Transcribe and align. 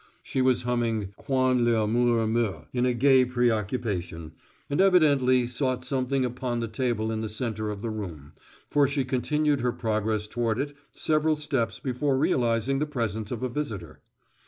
She 0.23 0.41
was 0.41 0.63
humming 0.63 1.13
"Quand 1.15 1.69
I' 1.69 1.79
Amour 1.83 2.25
Meurt" 2.25 2.65
in 2.73 2.87
a 2.87 2.93
gay 2.95 3.23
preoccupation, 3.23 4.31
and 4.67 4.81
evidently 4.81 5.45
sought 5.45 5.85
something 5.85 6.25
upon 6.25 6.59
the 6.59 6.67
table 6.67 7.11
in 7.11 7.21
the 7.21 7.29
centre 7.29 7.69
of 7.69 7.83
the 7.83 7.91
room, 7.91 8.33
for 8.67 8.87
she 8.87 9.05
continued 9.05 9.61
her 9.61 9.71
progress 9.71 10.25
toward 10.25 10.57
it 10.57 10.75
several 10.91 11.35
steps 11.35 11.79
before 11.79 12.17
realizing 12.17 12.79
the 12.79 12.87
presence 12.87 13.29
of 13.29 13.43
a 13.43 13.47
visitor. 13.49 14.01